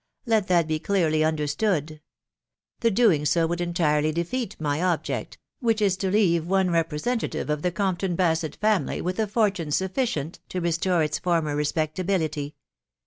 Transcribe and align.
Let 0.25 0.47
that 0.47 0.67
be 0.67 0.79
clearly 0.79 1.23
un 1.23 1.37
derstood.... 1.37 1.99
The 2.79 2.89
doing 2.89 3.23
so 3.23 3.45
would 3.45 3.61
entirely 3.61 4.11
defeat 4.11 4.55
my 4.59 4.81
object, 4.81 5.37
which 5.59 5.79
is 5.79 5.95
to 5.97 6.09
leave 6.09 6.47
one 6.47 6.71
representative 6.71 7.51
of 7.51 7.61
the 7.61 7.71
Compton 7.71 8.17
Basett 8.17 8.55
family 8.55 8.99
with 8.99 9.19
a 9.19 9.27
fortune 9.27 9.69
sufficient 9.69 10.39
to 10.49 10.59
restore 10.59 11.03
its 11.03 11.19
former 11.19 11.55
respect' 11.55 11.99
ability." 11.99 12.55